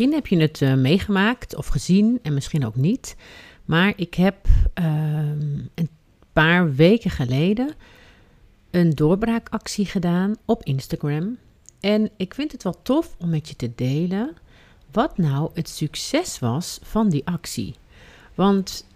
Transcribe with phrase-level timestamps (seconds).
[0.00, 3.16] Misschien heb je het uh, meegemaakt of gezien en misschien ook niet.
[3.64, 5.88] Maar ik heb ehm, een
[6.32, 7.74] paar weken geleden
[8.70, 11.38] een doorbraakactie gedaan op Instagram.
[11.80, 14.36] En ik vind het wel tof om met je te delen
[14.92, 17.74] wat nou het succes was van die actie.
[18.34, 18.86] Want,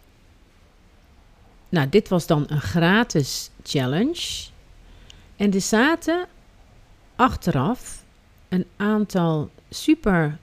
[1.68, 4.48] nou, dit was dan een gratis challenge.
[5.36, 6.26] En er zaten
[7.16, 8.04] achteraf
[8.48, 10.38] een aantal super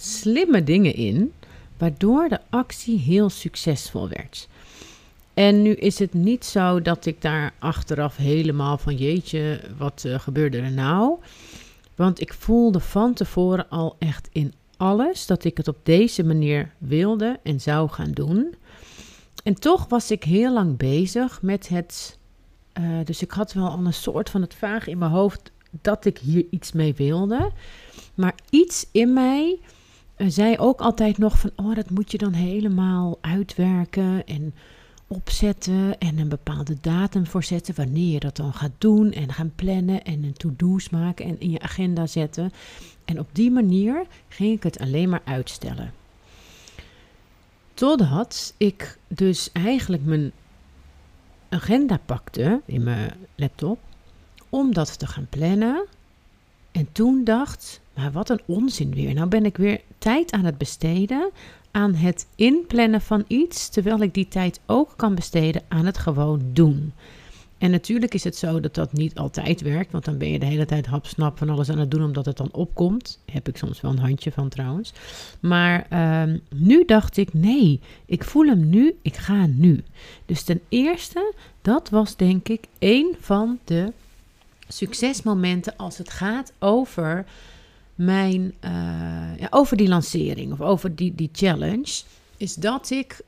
[0.00, 1.32] slimme dingen in,
[1.78, 4.48] waardoor de actie heel succesvol werd.
[5.34, 10.18] En nu is het niet zo dat ik daar achteraf helemaal van jeetje, wat uh,
[10.18, 11.18] gebeurde er nou?
[11.94, 16.72] Want ik voelde van tevoren al echt in alles dat ik het op deze manier
[16.78, 18.54] wilde en zou gaan doen.
[19.42, 22.18] En toch was ik heel lang bezig met het.
[22.80, 26.04] Uh, dus ik had wel al een soort van het vaag in mijn hoofd dat
[26.04, 27.50] ik hier iets mee wilde.
[28.14, 29.58] Maar iets in mij
[30.26, 34.54] zei ook altijd nog van: oh, dat moet je dan helemaal uitwerken en
[35.06, 39.52] opzetten en een bepaalde datum voor zetten wanneer je dat dan gaat doen en gaan
[39.54, 42.52] plannen en een to-do's maken en in je agenda zetten.
[43.04, 45.92] En op die manier ging ik het alleen maar uitstellen.
[47.74, 50.32] Totdat ik dus eigenlijk mijn
[51.48, 53.78] agenda pakte in mijn laptop
[54.48, 55.84] om dat te gaan plannen.
[56.72, 59.14] En toen dacht, maar wat een onzin weer.
[59.14, 61.30] Nou ben ik weer tijd aan het besteden
[61.70, 66.40] aan het inplannen van iets, terwijl ik die tijd ook kan besteden aan het gewoon
[66.52, 66.92] doen.
[67.58, 70.46] En natuurlijk is het zo dat dat niet altijd werkt, want dan ben je de
[70.46, 73.18] hele tijd hapsnap van alles aan het doen omdat het dan opkomt.
[73.32, 74.92] Heb ik soms wel een handje van trouwens.
[75.40, 79.84] Maar ehm, nu dacht ik, nee, ik voel hem nu, ik ga nu.
[80.26, 83.92] Dus ten eerste, dat was denk ik een van de
[84.68, 87.24] succesmomenten als het gaat over
[87.98, 88.70] mijn, uh,
[89.38, 92.02] ja, over die lancering of over die, die challenge,
[92.36, 93.20] is dat ik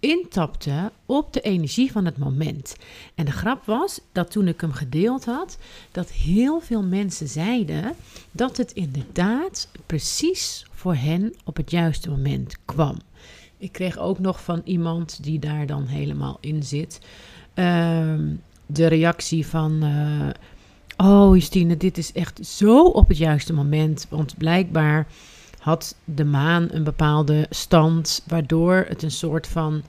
[0.00, 2.76] intapte op de energie van het moment.
[3.14, 5.58] En de grap was dat toen ik hem gedeeld had,
[5.92, 7.94] dat heel veel mensen zeiden
[8.30, 12.96] dat het inderdaad precies voor hen op het juiste moment kwam.
[13.58, 16.98] Ik kreeg ook nog van iemand die daar dan helemaal in zit,
[17.54, 18.14] uh,
[18.66, 19.84] de reactie van.
[19.84, 20.28] Uh,
[20.96, 24.06] Oh, Justine, dit is echt zo op het juiste moment.
[24.10, 25.06] Want blijkbaar
[25.58, 29.82] had de maan een bepaalde stand, waardoor het een soort van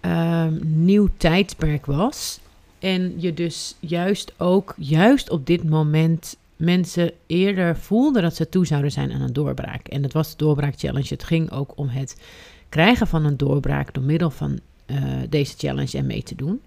[0.00, 2.40] um, nieuw tijdperk was.
[2.78, 8.66] En je dus juist ook, juist op dit moment, mensen eerder voelden dat ze toe
[8.66, 9.88] zouden zijn aan een doorbraak.
[9.88, 11.08] En dat was de doorbraak challenge.
[11.08, 12.20] Het ging ook om het
[12.68, 14.96] krijgen van een doorbraak door middel van uh,
[15.28, 16.60] deze challenge en mee te doen.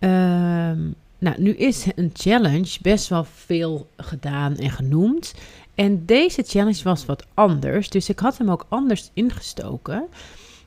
[0.00, 0.94] Um,
[1.24, 5.34] nou, nu is een challenge best wel veel gedaan en genoemd.
[5.74, 10.04] En deze challenge was wat anders, dus ik had hem ook anders ingestoken.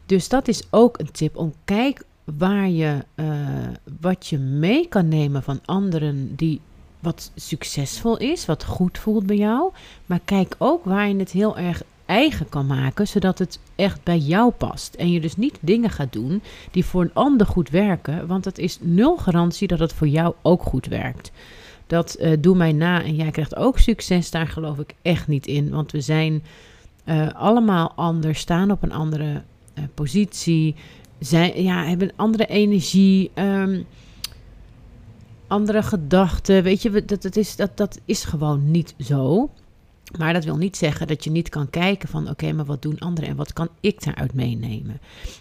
[0.06, 3.28] Dus dat is ook een tip om kijk waar je uh,
[4.00, 6.62] wat je mee kan nemen van anderen die
[7.00, 9.72] wat succesvol is, wat goed voelt bij jou.
[10.06, 14.18] Maar kijk ook waar je het heel erg eigen kan maken, zodat het echt bij
[14.18, 14.94] jou past.
[14.94, 16.42] En je dus niet dingen gaat doen
[16.72, 20.34] die voor een ander goed werken, want dat is nul garantie dat het voor jou
[20.42, 21.32] ook goed werkt.
[21.88, 25.48] Dat uh, doe mij na en jij krijgt ook succes, daar geloof ik echt niet
[25.48, 26.44] in, want we zijn
[27.06, 29.42] uh, allemaal anders, staan op een andere
[29.78, 30.76] uh, positie,
[31.20, 33.32] zijn, ja, hebben een andere energie.
[33.36, 33.86] Um,
[35.48, 36.64] andere gedachten.
[36.64, 39.50] Weet je, dat, dat, is, dat, dat is gewoon niet zo.
[40.18, 43.00] Maar dat wil niet zeggen dat je niet kan kijken van oké, maar wat doen
[43.00, 45.00] anderen en wat kan ik daaruit meenemen?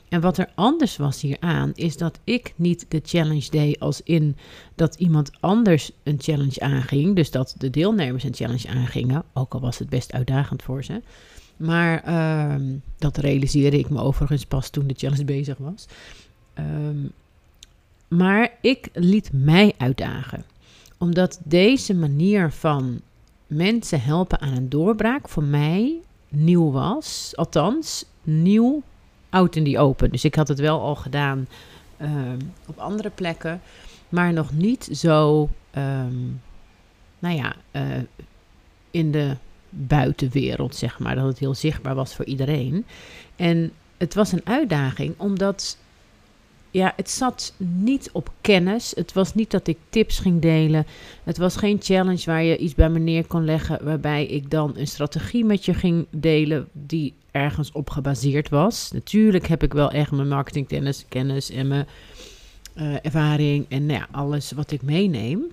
[0.09, 4.37] En wat er anders was hieraan is dat ik niet de challenge deed als in
[4.75, 7.17] dat iemand anders een challenge aanging.
[7.17, 11.03] Dus dat de deelnemers een challenge aangingen, ook al was het best uitdagend voor ze.
[11.57, 12.69] Maar uh,
[12.99, 15.87] dat realiseerde ik me overigens pas toen de challenge bezig was.
[16.59, 17.13] Um,
[18.09, 20.45] maar ik liet mij uitdagen.
[20.99, 23.01] Omdat deze manier van
[23.47, 27.33] mensen helpen aan een doorbraak voor mij nieuw was.
[27.37, 28.83] Althans, nieuw,
[29.31, 30.11] out in die open.
[30.11, 31.49] Dus ik had het wel al gedaan
[32.01, 33.61] um, op andere plekken,
[34.09, 36.43] maar nog niet zo, um,
[37.19, 37.83] nou ja, uh,
[38.91, 39.37] in de
[39.71, 41.15] buitenwereld, zeg maar.
[41.15, 42.87] Dat het heel zichtbaar was voor iedereen.
[43.37, 45.79] En het was een uitdaging, omdat
[46.77, 48.93] ja, het zat niet op kennis.
[48.97, 50.87] Het was niet dat ik tips ging delen.
[51.25, 53.85] Het was geen challenge waar je iets bij me neer kon leggen.
[53.85, 58.93] Waarbij ik dan een strategie met je ging delen die ergens op gebaseerd was.
[58.93, 61.87] Natuurlijk heb ik wel echt mijn marketingkennis kennis en mijn
[62.75, 65.45] uh, ervaring en nou ja, alles wat ik meeneem.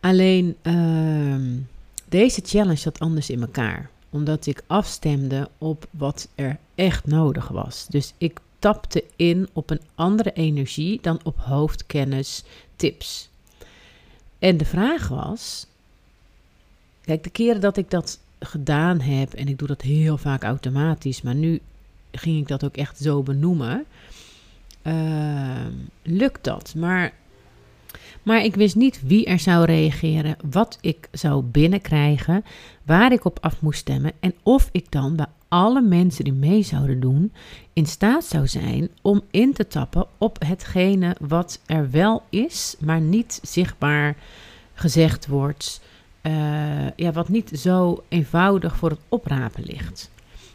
[0.00, 1.60] Alleen, uh,
[2.08, 3.90] deze challenge zat anders in elkaar.
[4.10, 7.86] Omdat ik afstemde op wat er echt nodig was.
[7.88, 12.44] Dus ik tapte in op een andere energie dan op hoofdkennis
[12.76, 13.28] tips.
[14.38, 15.66] En de vraag was:
[17.04, 21.22] kijk, de keren dat ik dat gedaan heb, en ik doe dat heel vaak automatisch,
[21.22, 21.60] maar nu
[22.12, 23.84] ging ik dat ook echt zo benoemen.
[24.82, 25.66] Uh,
[26.02, 26.74] lukt dat?
[26.76, 27.12] Maar,
[28.22, 32.44] maar ik wist niet wie er zou reageren, wat ik zou binnenkrijgen,
[32.82, 35.16] waar ik op af moest stemmen en of ik dan
[35.48, 37.32] alle mensen die mee zouden doen
[37.72, 43.00] in staat zou zijn om in te tappen op hetgene wat er wel is, maar
[43.00, 44.16] niet zichtbaar
[44.74, 45.80] gezegd wordt.
[46.22, 50.10] Uh, ja, wat niet zo eenvoudig voor het oprapen ligt.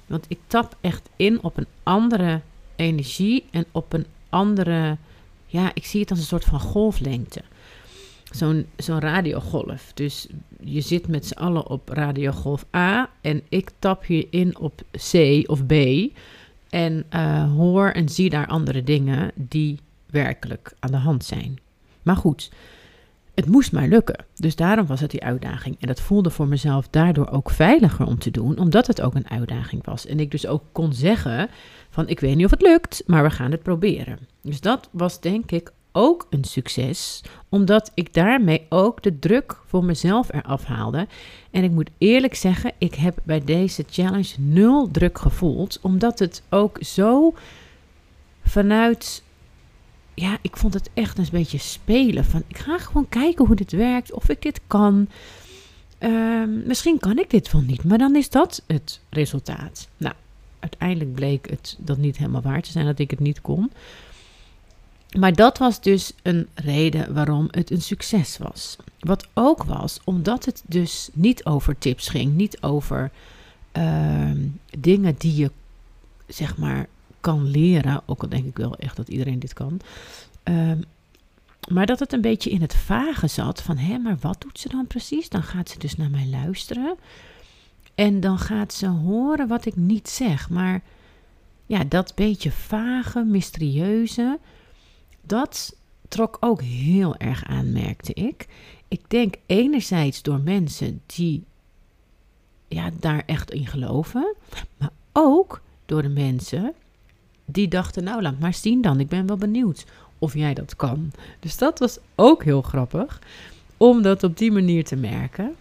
[0.07, 2.41] Want ik tap echt in op een andere
[2.75, 4.97] energie en op een andere.
[5.45, 7.41] Ja, ik zie het als een soort van golflengte.
[8.31, 9.92] Zo'n zo'n radiogolf.
[9.94, 10.28] Dus
[10.60, 14.81] je zit met z'n allen op radiogolf A en ik tap hier in op
[15.12, 15.74] C of B.
[16.69, 21.60] En uh, hoor en zie daar andere dingen die werkelijk aan de hand zijn.
[22.01, 22.51] Maar goed,
[23.33, 24.25] het moest maar lukken.
[24.36, 25.75] Dus daarom was het die uitdaging.
[25.80, 29.30] En dat voelde voor mezelf daardoor ook veiliger om te doen, omdat het ook een
[29.30, 30.06] uitdaging was.
[30.06, 31.50] En ik dus ook kon zeggen
[31.89, 34.19] van ik weet niet of het lukt, maar we gaan het proberen.
[34.42, 39.83] Dus dat was denk ik ook een succes, omdat ik daarmee ook de druk voor
[39.83, 41.07] mezelf eraf haalde.
[41.51, 46.43] En ik moet eerlijk zeggen, ik heb bij deze challenge nul druk gevoeld, omdat het
[46.49, 47.33] ook zo
[48.43, 49.23] vanuit
[50.13, 52.25] ja, ik vond het echt een beetje spelen.
[52.25, 55.07] Van ik ga gewoon kijken hoe dit werkt, of ik dit kan.
[55.97, 59.87] Ehm, misschien kan ik dit wel niet, maar dan is dat het resultaat.
[59.97, 60.15] Nou,
[60.59, 63.71] uiteindelijk bleek het dat niet helemaal waar te zijn dat ik het niet kon.
[65.17, 68.77] Maar dat was dus een reden waarom het een succes was.
[68.99, 73.11] Wat ook was, omdat het dus niet over tips ging, niet over
[73.77, 74.31] uh,
[74.79, 75.51] dingen die je
[76.27, 76.87] zeg maar
[77.19, 78.01] kan leren.
[78.05, 79.79] Ook al denk ik wel echt dat iedereen dit kan.
[80.43, 80.83] Um,
[81.69, 84.69] maar dat het een beetje in het vage zat van, hé, maar wat doet ze
[84.69, 85.29] dan precies?
[85.29, 86.95] Dan gaat ze dus naar mij luisteren.
[87.95, 90.49] En dan gaat ze horen wat ik niet zeg.
[90.49, 90.81] Maar
[91.65, 94.39] ja, dat beetje vage, mysterieuze,
[95.31, 95.75] dat
[96.07, 98.48] trok ook heel erg aan, merkte ik.
[98.88, 101.44] Ik denk enerzijds door mensen die
[102.68, 104.36] ja, daar echt in geloven,
[104.78, 106.74] maar ook door de mensen
[107.45, 109.86] die dachten, nou laat maar zien dan, ik ben wel benieuwd
[110.19, 111.12] of jij dat kan.
[111.39, 113.22] Dus dat was ook heel grappig,
[113.78, 115.56] om dat op die manier te merken.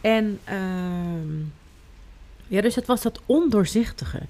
[0.00, 1.44] En uh,
[2.46, 4.20] ja, dus het was dat ondoorzichtige.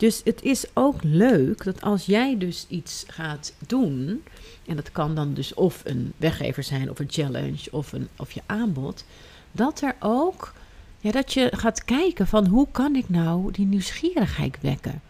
[0.00, 4.22] Dus het is ook leuk dat als jij dus iets gaat doen,
[4.66, 8.32] en dat kan dan dus of een weggever zijn, of een challenge, of, een, of
[8.32, 9.04] je aanbod,
[9.52, 10.52] dat er ook,
[10.98, 15.02] ja, dat je gaat kijken van hoe kan ik nou die nieuwsgierigheid wekken.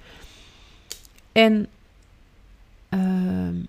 [1.33, 1.69] En
[2.91, 3.65] uh,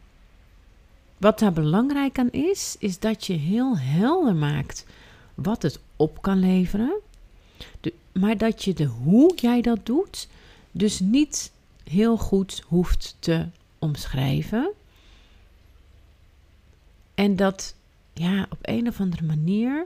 [1.17, 4.85] wat daar belangrijk aan is, is dat je heel helder maakt
[5.35, 6.99] wat het op kan leveren.
[7.81, 10.27] De, maar dat je de hoe jij dat doet,
[10.71, 11.51] dus niet
[11.83, 13.45] heel goed hoeft te
[13.79, 14.71] omschrijven.
[17.13, 17.75] En dat,
[18.13, 19.85] ja, op een of andere manier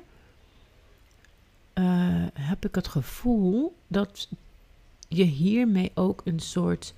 [1.73, 4.29] uh, heb ik het gevoel dat
[5.07, 6.93] je hiermee ook een soort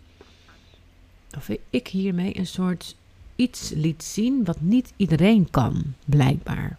[1.37, 2.95] of ik hiermee een soort
[3.35, 6.77] iets liet zien wat niet iedereen kan, blijkbaar.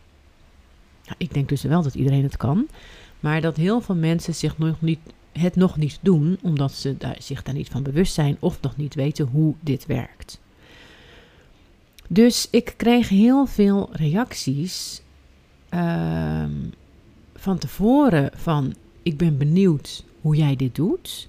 [1.04, 2.68] Nou, ik denk dus wel dat iedereen het kan,
[3.20, 4.98] maar dat heel veel mensen zich nog niet,
[5.32, 8.76] het nog niet doen, omdat ze daar, zich daar niet van bewust zijn of nog
[8.76, 10.40] niet weten hoe dit werkt.
[12.08, 15.02] Dus ik kreeg heel veel reacties
[15.70, 16.44] uh,
[17.35, 21.28] van tevoren van ik ben benieuwd hoe jij dit doet.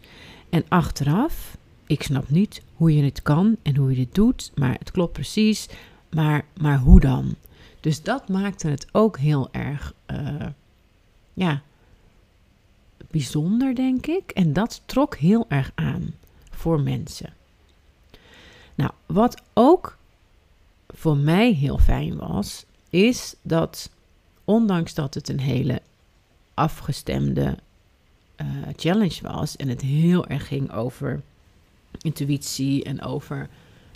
[0.49, 1.57] En achteraf
[1.89, 5.13] ik snap niet hoe je het kan en hoe je dit doet, maar het klopt
[5.13, 5.69] precies.
[6.09, 7.35] Maar, maar hoe dan?
[7.79, 10.45] Dus dat maakte het ook heel erg, uh,
[11.33, 11.61] ja,
[13.11, 14.31] bijzonder, denk ik.
[14.31, 16.13] En dat trok heel erg aan
[16.51, 17.33] voor mensen.
[18.75, 19.97] Nou, wat ook
[20.87, 23.89] voor mij heel fijn was, is dat
[24.43, 25.81] ondanks dat het een hele
[26.53, 27.57] afgestemde
[28.41, 31.21] uh, challenge was en het heel erg ging over
[32.01, 33.49] intuïtie en over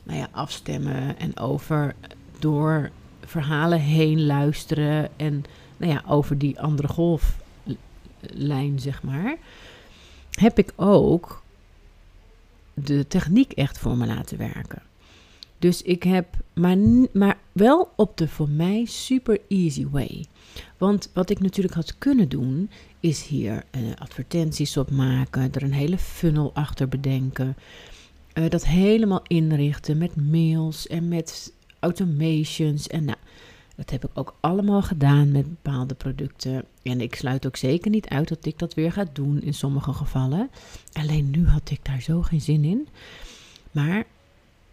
[0.04, 1.96] nou ja, afstemmen en over
[2.40, 2.92] door
[3.26, 5.44] verhalen heen luisteren en
[5.78, 6.88] nou ja, over die andere
[8.30, 9.36] golflijn, zeg maar,
[10.32, 11.44] heb ik ook
[12.74, 14.82] de techniek echt voor me laten werken.
[15.60, 16.78] Dus ik heb, maar,
[17.14, 20.26] maar wel op de voor mij super easy way.
[20.78, 25.74] Want wat ik natuurlijk had kunnen doen, is hier uh, advertenties op maken, er een
[25.74, 27.56] hele funnel achter bedenken.
[28.34, 32.88] Uh, dat helemaal inrichten met mails en met automations.
[32.88, 33.18] En nou,
[33.76, 36.66] dat heb ik ook allemaal gedaan met bepaalde producten.
[36.82, 39.94] En ik sluit ook zeker niet uit dat ik dat weer ga doen in sommige
[39.94, 40.50] gevallen.
[40.94, 42.88] Alleen nu had ik daar zo geen zin in.
[43.72, 44.06] Maar,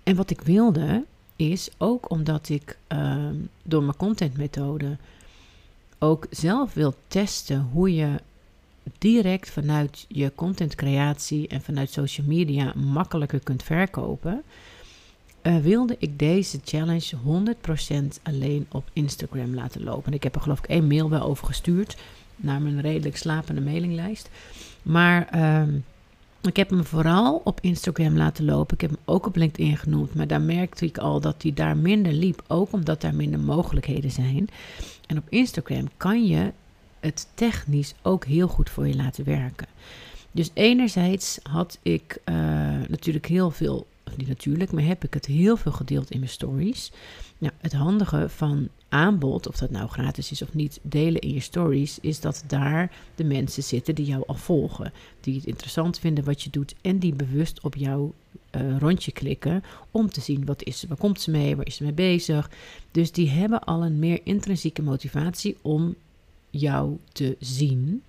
[0.03, 1.05] en wat ik wilde,
[1.37, 3.27] is ook omdat ik uh,
[3.63, 4.97] door mijn contentmethode
[5.99, 8.21] ook zelf wil testen hoe je
[8.99, 14.43] direct vanuit je contentcreatie en vanuit social media makkelijker kunt verkopen,
[15.43, 17.17] uh, wilde ik deze challenge
[17.97, 20.13] 100% alleen op Instagram laten lopen.
[20.13, 21.97] Ik heb er geloof ik één mail wel over gestuurd
[22.37, 24.31] naar mijn redelijk slapende mailinglijst.
[24.83, 25.75] Maar uh,
[26.43, 28.75] ik heb hem vooral op Instagram laten lopen.
[28.75, 30.15] Ik heb hem ook op LinkedIn genoemd.
[30.15, 32.43] Maar daar merkte ik al dat hij daar minder liep.
[32.47, 34.49] Ook omdat daar minder mogelijkheden zijn.
[35.07, 36.53] En op Instagram kan je
[37.01, 39.67] het technisch ook heel goed voor je laten werken.
[40.33, 42.35] Dus enerzijds had ik uh,
[42.89, 46.93] natuurlijk heel veel, niet natuurlijk, maar heb ik het heel veel gedeeld in mijn stories.
[47.39, 51.41] Nou, het handige van aanbod, of dat nou gratis is of niet, delen in je
[51.41, 54.93] stories, is dat daar de mensen zitten die jou al volgen.
[55.21, 58.15] Die het interessant vinden wat je doet en die bewust op jouw
[58.57, 61.83] uh, rondje klikken om te zien wat is waar komt ze mee, waar is ze
[61.83, 62.51] mee bezig.
[62.91, 65.95] Dus die hebben al een meer intrinsieke motivatie om
[66.51, 68.03] jou te zien.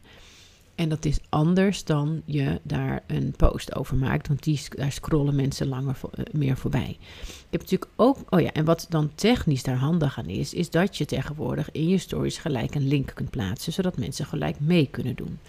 [0.82, 5.36] En dat is anders dan je daar een post over maakt, want die, daar scrollen
[5.36, 6.98] mensen langer eh, meer voorbij.
[7.22, 10.70] Ik heb natuurlijk ook, oh ja, en wat dan technisch daar handig aan is, is
[10.70, 14.88] dat je tegenwoordig in je stories gelijk een link kunt plaatsen, zodat mensen gelijk mee
[14.92, 15.40] kunnen doen.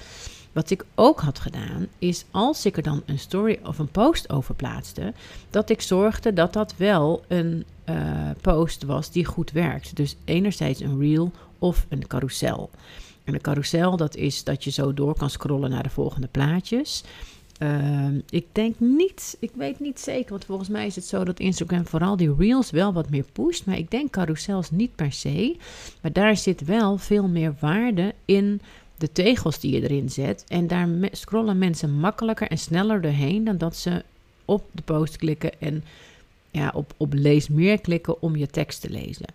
[0.53, 4.31] Wat ik ook had gedaan, is als ik er dan een story of een post
[4.31, 5.13] over plaatste,
[5.51, 9.97] dat ik zorgde dat dat wel een uh, post was die goed werkt.
[9.97, 12.71] Dus enerzijds een reel of een carousel.
[13.25, 17.05] En een carousel, dat is dat je zo door kan scrollen naar de volgende plaatjes.
[17.63, 21.41] Uh, ik denk niet, ik weet niet zeker, want volgens mij is het zo dat
[21.41, 23.67] Instagram vooral die reels wel wat meer pusht.
[23.67, 25.57] Maar ik denk carousels niet per se.
[26.01, 28.61] Maar daar zit wel veel meer waarde in
[28.99, 30.45] de tegels die je erin zet.
[30.49, 34.05] En daar scrollen mensen makkelijker en sneller doorheen dan dat ze
[34.45, 35.85] op de post klikken en
[36.51, 39.27] ja, op, op lees meer klikken om je tekst te lezen.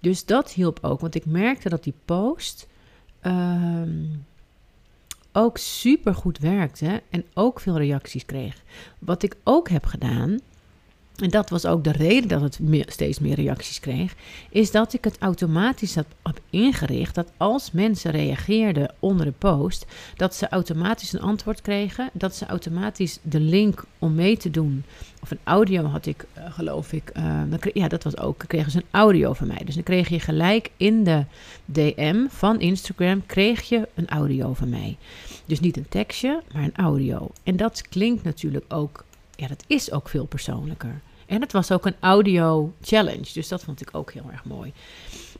[0.00, 2.66] Dus dat hielp ook, want ik merkte dat die post
[3.28, 4.04] ehm,
[5.32, 8.62] ook super goed werkte en ook veel reacties kreeg.
[8.98, 10.38] Wat ik ook heb gedaan,
[11.20, 14.14] en dat was ook de reden dat het steeds meer reacties kreeg,
[14.50, 16.06] is dat ik het automatisch had,
[16.50, 22.34] ingericht dat als mensen reageerden onder de post, dat ze automatisch een antwoord kregen, dat
[22.34, 24.84] ze automatisch de link om mee te doen,
[25.22, 28.78] of een audio had ik, uh, geloof ik, uh, ja, dat was ook, kregen ze
[28.78, 29.62] een audio van mij.
[29.64, 31.24] Dus dan kreeg je gelijk in de
[31.64, 34.96] DM van Instagram, kreeg je een audio van mij.
[35.46, 37.30] Dus niet een tekstje, maar een audio.
[37.42, 41.00] En dat klinkt natuurlijk ook, ja, dat is ook veel persoonlijker.
[41.28, 44.72] En het was ook een audio challenge, dus dat vond ik ook heel erg mooi.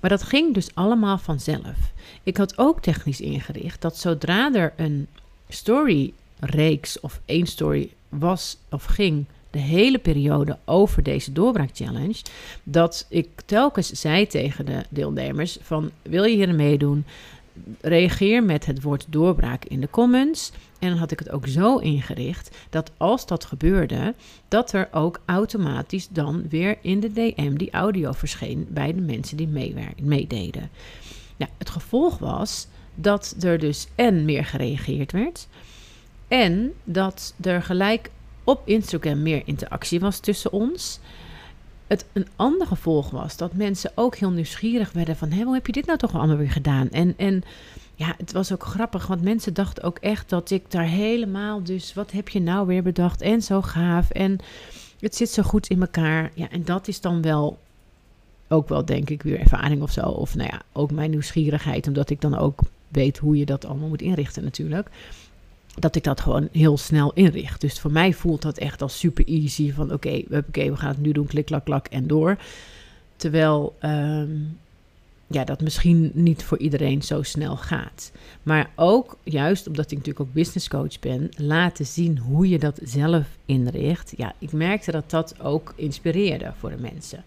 [0.00, 1.92] Maar dat ging dus allemaal vanzelf.
[2.23, 5.07] Ik had ook technisch ingericht dat zodra er een
[5.49, 12.23] story reeks of één story was of ging de hele periode over deze doorbraak challenge,
[12.62, 17.04] dat ik telkens zei tegen de deelnemers van wil je hier meedoen?
[17.81, 20.53] Reageer met het woord doorbraak in de comments.
[20.79, 24.15] En dan had ik het ook zo ingericht dat als dat gebeurde,
[24.49, 29.37] dat er ook automatisch dan weer in de DM die audio verscheen bij de mensen
[29.37, 29.49] die
[30.03, 30.71] meededen.
[31.37, 35.49] Nou, het gevolg was dat er dus en meer gereageerd werd
[36.29, 38.11] en dat er gelijk
[38.45, 41.00] op Instagram meer interactie was tussen ons.
[41.88, 45.30] Het een ander gevolg was dat mensen ook heel nieuwsgierig werden van...
[45.30, 46.90] Hé, hoe heb je dit nou toch allemaal weer gedaan?
[46.90, 47.42] En, en
[47.95, 51.62] ja, het was ook grappig, want mensen dachten ook echt dat ik daar helemaal...
[51.62, 53.21] Dus wat heb je nou weer bedacht?
[53.23, 54.11] En zo gaaf.
[54.11, 54.38] En
[55.00, 56.30] het zit zo goed in elkaar.
[56.35, 57.59] Ja, en dat is dan wel
[58.49, 60.00] ook wel, denk ik, weer ervaring of zo.
[60.00, 63.88] Of nou ja, ook mijn nieuwsgierigheid, omdat ik dan ook weet hoe je dat allemaal
[63.88, 64.88] moet inrichten natuurlijk
[65.80, 67.61] dat ik dat gewoon heel snel inricht.
[67.61, 69.73] Dus voor mij voelt dat echt als super easy.
[69.73, 72.37] Van oké, we gaan het nu doen, klik, klak, klak en door.
[73.16, 74.30] Terwijl ehm,
[75.26, 78.12] ja, dat misschien niet voor iedereen zo snel gaat.
[78.42, 82.80] Maar ook, juist omdat ik natuurlijk ook business coach ben, laten zien hoe je dat
[82.82, 84.12] zelf inricht.
[84.16, 87.25] Ja, ik merkte dat dat ook inspireerde voor de mensen.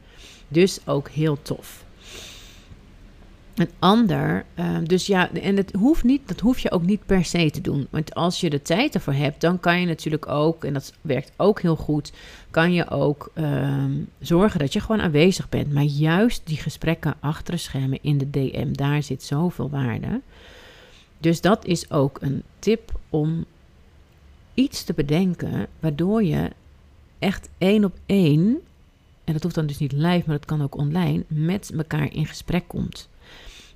[0.48, 1.86] Dus ook heel tof.
[3.55, 7.25] Een ander, ehm, dus ja, en het hoeft niet, dat hoef je ook niet per
[7.25, 7.88] se te doen.
[7.89, 11.31] Want als je de tijd ervoor hebt, dan kan je natuurlijk ook, en dat werkt
[11.38, 12.12] ook heel goed,
[12.51, 15.74] kan je ook ehm, zorgen dat je gewoon aanwezig bent.
[15.74, 20.22] Maar juist die gesprekken achter schermen in de DM, daar zit zoveel waarde.
[21.17, 23.46] Dus dat is ook een tip om
[24.53, 26.50] iets te bedenken waardoor je
[27.20, 28.60] echt één op één,
[29.24, 32.25] en dat hoeft dan dus niet live, maar dat kan ook online, met elkaar in
[32.25, 33.10] gesprek komt.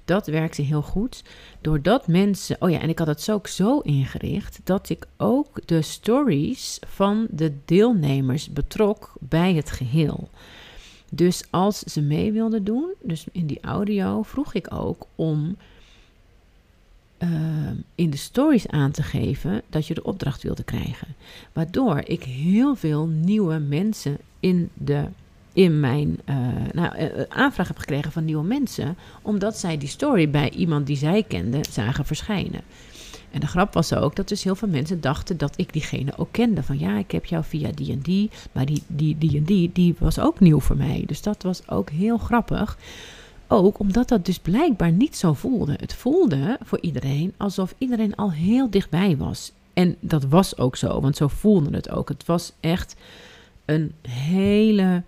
[0.06, 1.24] Dat werkte heel goed.
[1.62, 2.56] Doordat mensen.
[2.60, 7.28] Oh ja, en ik had het ook zo ingericht dat ik ook de stories van
[7.30, 10.30] de deelnemers betrok bij het geheel.
[11.12, 15.56] Dus als ze mee wilden doen, dus in die audio, vroeg ik ook om
[17.20, 17.30] uh,
[17.96, 21.08] in de stories aan te geven dat je de opdracht wilde krijgen.
[21.54, 25.06] Waardoor ik heel veel nieuwe mensen in de
[25.56, 26.36] in mijn uh,
[26.72, 30.98] nou, uh, aanvraag heb gekregen van nieuwe mensen, omdat zij die story bij iemand die
[30.98, 32.62] zij kende zagen verschijnen.
[33.32, 36.32] En de grap was ook dat dus heel veel mensen dachten dat ik diegene ook
[36.32, 36.64] kende.
[36.64, 39.70] Van ja, ik heb jou via die en die, maar die, die, die en die,
[39.74, 41.04] die was ook nieuw voor mij.
[41.06, 42.78] Dus dat was ook heel grappig.
[43.48, 45.74] Ook omdat dat dus blijkbaar niet zo voelde.
[45.78, 49.52] Het voelde voor iedereen alsof iedereen al heel dichtbij was.
[49.74, 52.10] En dat was ook zo, want zo voelde het ook.
[52.10, 52.96] Het was echt
[53.66, 55.04] een hele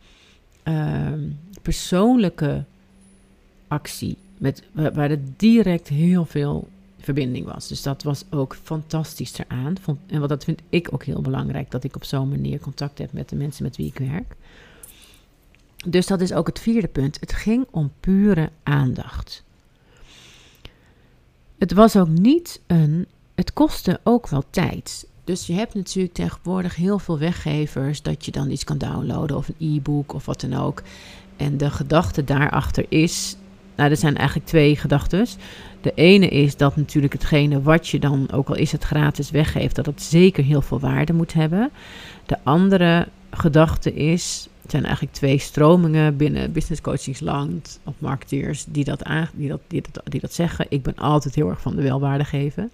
[0.67, 1.13] uh,
[1.61, 2.63] persoonlijke
[3.67, 4.17] actie.
[4.37, 6.67] Met, waar er direct heel veel
[6.99, 7.67] verbinding was.
[7.67, 9.75] Dus dat was ook fantastisch eraan.
[10.07, 13.13] En wat dat vind ik ook heel belangrijk, dat ik op zo'n manier contact heb
[13.13, 14.35] met de mensen met wie ik werk.
[15.85, 17.19] Dus dat is ook het vierde punt.
[17.19, 19.43] Het ging om pure aandacht.
[21.57, 23.07] Het was ook niet een.
[23.35, 25.07] Het kostte ook wel tijd.
[25.27, 29.47] Dus je hebt natuurlijk tegenwoordig heel veel weggevers dat je dan iets kan downloaden of
[29.47, 30.81] een e-book of wat dan ook.
[31.37, 33.35] En de gedachte daarachter is,
[33.75, 35.27] nou, er zijn eigenlijk twee gedachten.
[35.81, 39.75] De ene is dat natuurlijk hetgene wat je dan, ook al is het gratis, weggeeft,
[39.75, 41.71] dat het zeker heel veel waarde moet hebben.
[42.25, 48.83] De andere gedachte is, het zijn eigenlijk twee stromingen binnen business coachingsland of marketeers die
[48.83, 50.65] dat, die, dat, die, dat, die dat zeggen.
[50.69, 52.71] Ik ben altijd heel erg van de welwaarde geven.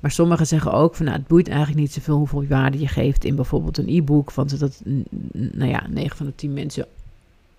[0.00, 3.24] Maar sommigen zeggen ook van nou, het boeit eigenlijk niet zoveel hoeveel waarde je geeft
[3.24, 4.32] in bijvoorbeeld een e-book.
[4.32, 4.82] Want dat,
[5.32, 6.86] nou ja, 9 van de 10 mensen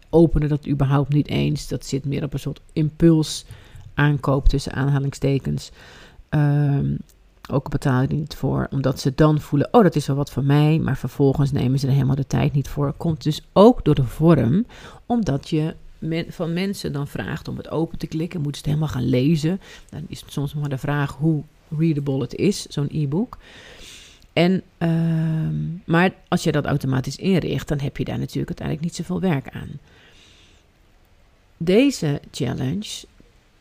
[0.10, 1.68] openen dat überhaupt niet eens.
[1.68, 3.46] Dat zit meer op een soort impuls
[3.94, 5.72] aankoop tussen aanhalingstekens.
[6.30, 6.98] Um,
[7.50, 10.44] ook je er niet voor, omdat ze dan voelen: oh, dat is wel wat voor
[10.44, 10.80] mij.
[10.80, 12.94] Maar vervolgens nemen ze er helemaal de tijd niet voor.
[12.94, 14.66] Komt dus ook door de vorm,
[15.06, 15.76] omdat je
[16.28, 18.42] van mensen dan vraagt om het open te klikken.
[18.42, 19.62] Moeten ze het helemaal gaan lezen.
[19.90, 21.44] Dan is het soms maar de vraag hoe
[21.78, 23.38] readable het is, zo'n e-book.
[24.34, 24.90] En, uh,
[25.86, 29.50] maar als je dat automatisch inricht, dan heb je daar natuurlijk uiteindelijk niet zoveel werk
[29.50, 29.70] aan.
[31.58, 33.06] Deze challenge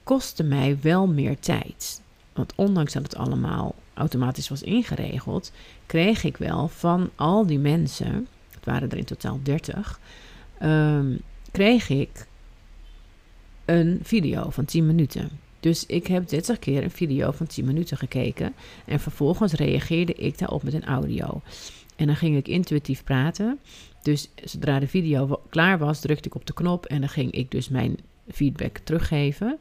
[0.02, 2.00] kostte mij wel meer tijd.
[2.40, 5.52] Want ondanks dat het allemaal automatisch was ingeregeld,
[5.86, 10.00] kreeg ik wel van al die mensen, het waren er in totaal 30,
[10.62, 12.26] um, kreeg ik
[13.64, 15.30] een video van 10 minuten.
[15.60, 18.54] Dus ik heb 30 keer een video van 10 minuten gekeken
[18.86, 21.40] en vervolgens reageerde ik daarop met een audio.
[21.96, 23.58] En dan ging ik intuïtief praten.
[24.02, 27.50] Dus zodra de video klaar was, drukte ik op de knop en dan ging ik
[27.50, 27.96] dus mijn
[28.28, 29.58] feedback teruggeven.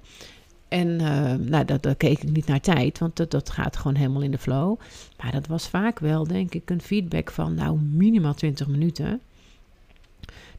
[0.69, 3.95] En uh, nou, dat, daar keek ik niet naar tijd, want dat, dat gaat gewoon
[3.95, 4.79] helemaal in de flow.
[5.17, 9.21] Maar dat was vaak wel, denk ik, een feedback van nou minimaal 20 minuten.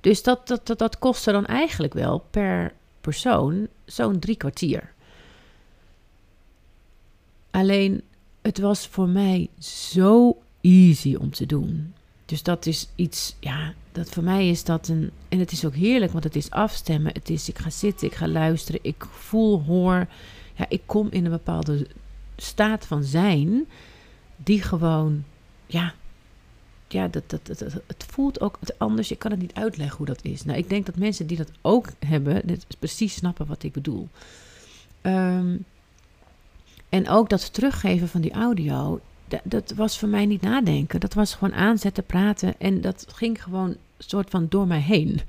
[0.01, 4.93] Dus dat, dat, dat, dat kostte dan eigenlijk wel per persoon zo'n drie kwartier.
[7.51, 8.03] Alleen,
[8.43, 11.95] het was voor mij zo easy om te doen.
[12.31, 15.11] Dus dat is iets, ja, dat voor mij is dat een.
[15.29, 17.13] En het is ook heerlijk, want het is afstemmen.
[17.13, 20.07] Het is, ik ga zitten, ik ga luisteren, ik voel, hoor.
[20.55, 21.87] Ja, ik kom in een bepaalde
[22.37, 23.67] staat van zijn,
[24.37, 25.25] die gewoon,
[25.67, 25.95] ja,
[26.89, 29.11] ja, dat, dat, dat, het voelt ook anders.
[29.11, 30.45] Ik kan het niet uitleggen hoe dat is.
[30.45, 34.09] Nou, ik denk dat mensen die dat ook hebben, dit precies snappen wat ik bedoel.
[35.03, 35.65] Um,
[36.89, 39.01] en ook dat teruggeven van die audio,
[39.45, 41.01] dat, was voor mij niet nadenken.
[41.01, 45.21] Dat was gewoon aanzetten, praten en dat ging gewoon soort van door mij heen.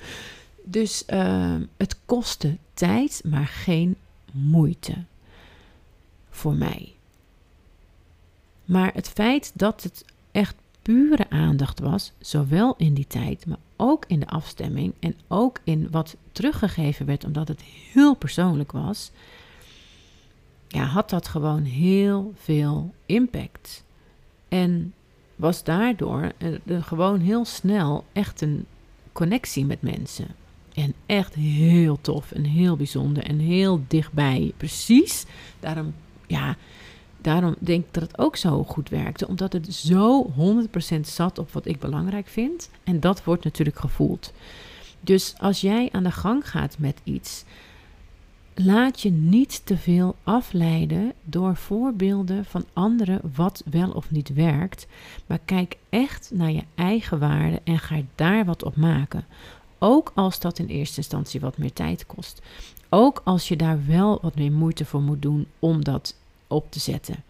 [0.64, 3.96] Dus uh, het kostte tijd, maar geen
[4.32, 5.04] moeite
[6.30, 6.94] voor mij.
[8.66, 14.06] Maar het feit dat het echt pure aandacht was, zowel in die tijd, maar ook
[14.08, 19.12] in de afstemming en ook in wat teruggegeven werd, omdat het heel persoonlijk was,
[20.68, 23.84] ja, had dat gewoon heel veel impact.
[24.52, 24.94] En
[25.36, 26.32] was daardoor
[26.66, 28.66] er gewoon heel snel echt een
[29.12, 30.28] connectie met mensen.
[30.74, 34.54] En echt heel tof en heel bijzonder en heel dichtbij.
[34.58, 35.26] Precies.
[35.60, 35.94] Daarom,
[36.28, 36.56] ja,
[37.18, 39.28] daarom denk ik dat het ook zo goed werkte.
[39.28, 40.34] Omdat het zo
[40.96, 42.70] 100% zat op wat ik belangrijk vind.
[42.84, 44.34] En dat wordt natuurlijk gevoeld.
[45.02, 47.44] Dus als jij aan de gang gaat met iets,
[48.56, 54.88] laat je niet te veel afleiden door voorbeelden van anderen wat wel of niet werkt.
[55.26, 59.26] Maar kijk echt naar je eigen waarde en ga daar wat op maken.
[59.80, 62.42] Ook als dat in eerste instantie wat meer tijd kost.
[62.90, 66.16] Ook als je daar wel wat meer moeite voor moet doen om dat
[66.48, 67.24] op te zetten.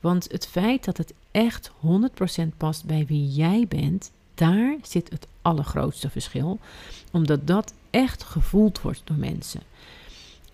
[0.00, 5.26] Want het feit dat het echt 100% past bij wie jij bent, daar zit het
[5.42, 6.58] allergrootste verschil.
[7.12, 9.60] Omdat dat echt gevoeld wordt door mensen.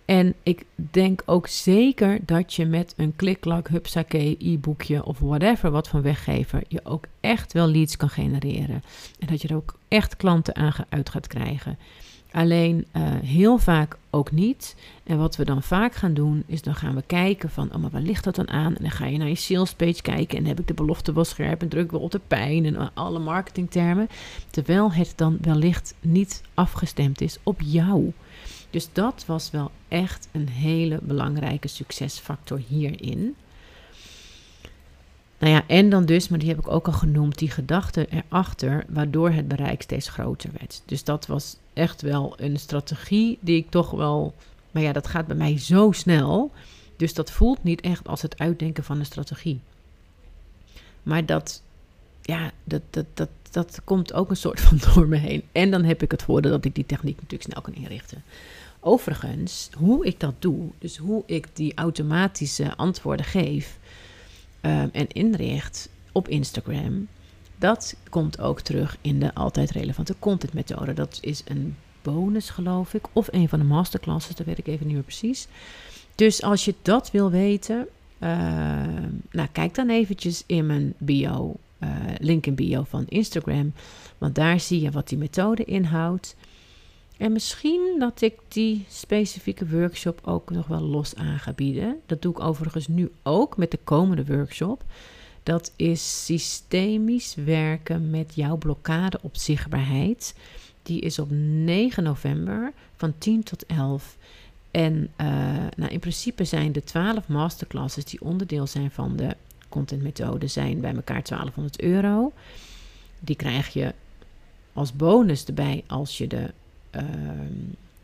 [0.05, 5.87] En ik denk ook zeker dat je met een klik-klak, hupsakee, e-boekje of whatever wat
[5.87, 8.83] van weggever je ook echt wel leads kan genereren.
[9.19, 11.77] En dat je er ook echt klanten aan uit gaat krijgen.
[12.31, 14.75] Alleen uh, heel vaak ook niet.
[15.03, 17.89] En wat we dan vaak gaan doen, is dan gaan we kijken van, oh maar
[17.89, 18.75] waar ligt dat dan aan?
[18.75, 21.23] En dan ga je naar je sales page kijken en heb ik de belofte wel
[21.23, 24.07] scherp en druk wel op de pijn en alle marketingtermen.
[24.49, 28.11] Terwijl het dan wellicht niet afgestemd is op jou.
[28.75, 33.35] Dus dat was wel echt een hele belangrijke succesfactor hierin.
[35.37, 38.85] Nou ja, en dan dus, maar die heb ik ook al genoemd, die gedachte erachter,
[38.89, 40.81] waardoor het bereik steeds groter werd.
[40.85, 44.33] Dus dat was echt wel een strategie die ik toch wel.
[44.71, 46.51] Maar ja, dat gaat bij mij zo snel.
[46.97, 49.59] Dus dat voelt niet echt als het uitdenken van een strategie.
[51.03, 51.61] Maar dat,
[52.21, 55.43] ja, dat, dat, dat, dat komt ook een soort van door me heen.
[55.51, 58.23] En dan heb ik het voordeel dat ik die techniek natuurlijk snel kan inrichten.
[58.87, 63.79] Overigens, hoe ik dat doe, dus hoe ik die automatische antwoorden geef
[64.61, 67.07] um, en inricht op Instagram,
[67.57, 70.93] dat komt ook terug in de altijd relevante content methode.
[70.93, 74.85] Dat is een bonus, geloof ik, of een van de masterclasses, dat weet ik even
[74.85, 75.47] niet meer precies.
[76.15, 77.87] Dus als je dat wil weten,
[78.19, 78.29] uh,
[79.31, 83.73] nou, kijk dan eventjes in mijn bio, uh, link in bio van Instagram,
[84.17, 86.35] want daar zie je wat die methode inhoudt.
[87.17, 91.99] En misschien dat ik die specifieke workshop ook nog wel los aan ga bieden.
[92.05, 94.83] Dat doe ik overigens nu ook met de komende workshop.
[95.43, 100.35] Dat is systemisch werken met jouw blokkade op zichtbaarheid.
[100.83, 104.17] Die is op 9 november van 10 tot 11.
[104.71, 105.27] En uh,
[105.75, 109.35] nou, in principe zijn de 12 masterclasses die onderdeel zijn van de
[109.69, 112.31] contentmethode, zijn bij elkaar 1200 euro.
[113.19, 113.93] Die krijg je
[114.73, 116.53] als bonus erbij als je de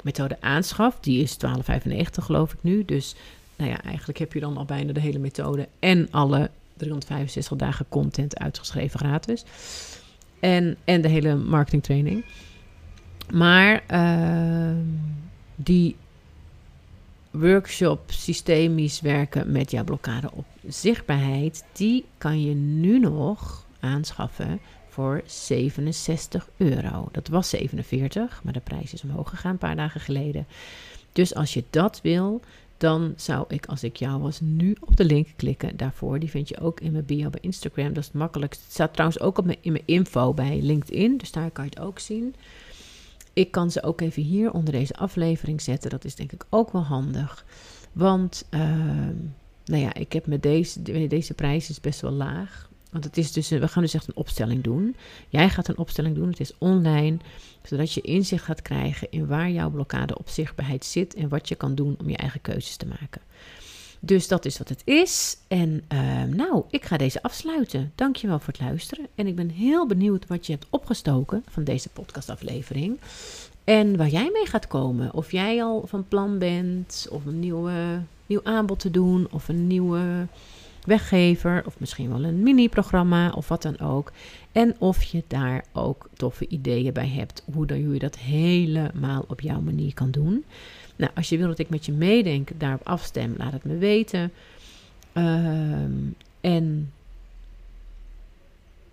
[0.04, 1.04] methode aanschaft.
[1.04, 2.86] Die is 12,95 geloof ik nu.
[2.86, 3.16] Dus
[3.56, 7.86] nou ja, eigenlijk heb je dan al bijna de hele methode en alle 365 dagen
[7.90, 9.44] content uitgeschreven gratis.
[10.40, 12.26] En, en de hele marketingtraining.
[13.32, 14.78] Maar uh,
[15.56, 15.96] die
[17.32, 24.60] workshop systemisch werken met jouw blokkade op zichtbaarheid, die kan je nu nog aanschaffen
[24.92, 27.10] voor 67 euro.
[27.12, 30.46] Dat was 47, maar de prijs is omhoog gegaan een paar dagen geleden.
[31.12, 32.42] Dus als je dat wil,
[32.78, 36.20] dan zou ik, als ik jou was, nu op de link klikken daarvoor.
[36.20, 37.88] Die vind je ook in mijn bio bij Instagram.
[37.88, 38.62] Dat is het makkelijkst.
[38.64, 41.70] Het staat trouwens ook op mijn, in mijn info bij LinkedIn, dus daar kan je
[41.70, 42.36] het ook zien.
[43.34, 45.90] Ik kan ze ook even hier onder deze aflevering zetten.
[45.90, 47.46] Dat is denk ik ook wel handig.
[47.92, 48.62] Want, uh,
[49.66, 52.70] nou ja, ik heb met deze, deze prijs is best wel laag.
[52.92, 54.96] Want het is dus, we gaan dus echt een opstelling doen.
[55.30, 57.18] Jij gaat een opstelling doen, het is online,
[57.64, 61.56] zodat je inzicht gaat krijgen in waar jouw blokkade op zichtbaarheid zit en wat je
[61.56, 63.22] kan doen om je eigen keuzes te maken.
[64.04, 65.38] Dus dat is wat het is.
[65.48, 67.92] En uh, nou, ik ga deze afsluiten.
[67.96, 69.08] Dankjewel voor het luisteren.
[69.16, 73.00] En ik ben heel benieuwd wat je hebt opgestoken van deze podcastaflevering.
[73.64, 75.14] En waar jij mee gaat komen.
[75.14, 79.68] Of jij al van plan bent, of een nieuwe, nieuw aanbod te doen, of een
[79.68, 80.28] nieuwe
[80.86, 84.12] weggever of misschien wel een mini-programma of wat dan ook.
[84.52, 89.26] En of je daar ook toffe ideeën bij hebt hoe, dan, hoe je dat helemaal
[89.28, 90.44] op jouw manier kan doen.
[90.96, 94.32] Nou, als je wil dat ik met je meedenk, daarop afstem, laat het me weten.
[95.14, 95.84] Uh,
[96.42, 96.92] en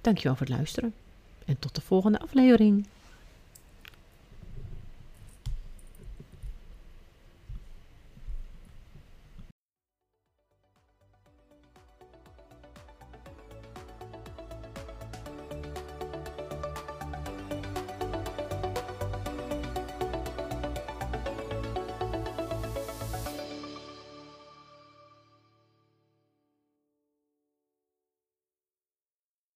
[0.01, 0.93] dankjewel voor het luisteren.
[1.45, 2.87] En tot de volgende aflevering.